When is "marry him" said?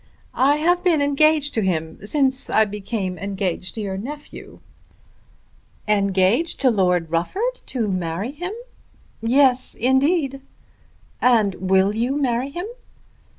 7.87-8.53, 12.19-12.65